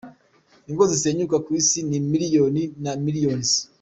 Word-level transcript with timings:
Ingo 0.69 0.83
zisenyuka 0.91 1.37
ku 1.45 1.49
isi 1.59 1.79
ni 1.89 1.99
millions 2.11 2.73
and 2.91 2.99
millions. 3.07 3.49